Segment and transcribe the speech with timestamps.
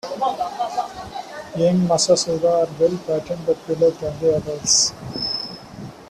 [1.55, 4.93] Young massasauga are well-patterned but paler than the adults.